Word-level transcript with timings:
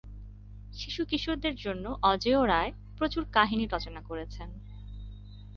শিশু 0.73 1.01
কিশোরদের 1.05 1.55
জন্যে 1.55 1.89
অজেয় 2.03 2.41
রায় 2.47 2.71
প্রচুর 2.97 3.23
কাহিনী 3.31 3.65
রচনা 3.65 4.01
করেছেন। 4.01 4.49